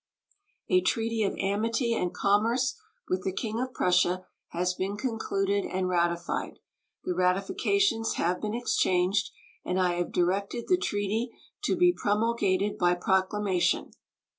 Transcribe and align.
A 0.67 0.81
treaty 0.81 1.21
of 1.21 1.35
amity 1.37 1.93
and 1.93 2.11
commerce 2.11 2.75
with 3.07 3.23
the 3.23 3.31
King 3.31 3.59
of 3.59 3.71
Prussia 3.71 4.25
has 4.47 4.73
been 4.73 4.97
concluded 4.97 5.63
and 5.63 5.87
ratified. 5.89 6.57
The 7.03 7.13
ratifications 7.13 8.13
have 8.15 8.41
been 8.41 8.55
exchanged, 8.55 9.29
and 9.63 9.79
I 9.79 9.93
have 9.99 10.11
directed 10.11 10.65
the 10.69 10.77
treaty 10.77 11.29
to 11.65 11.75
be 11.75 11.93
promulgated 11.93 12.79
by 12.79 12.95
proclamation. 12.95 13.91